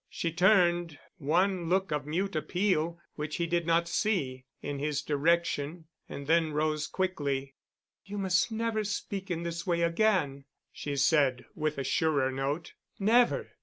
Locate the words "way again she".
9.67-10.95